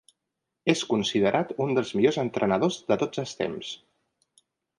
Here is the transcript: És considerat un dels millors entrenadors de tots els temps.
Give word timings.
És 0.73 0.79
considerat 0.93 1.51
un 1.65 1.73
dels 1.79 1.91
millors 1.99 2.17
entrenadors 2.23 2.79
de 2.89 2.99
tots 3.05 3.23
els 3.27 3.37
temps. 3.45 3.71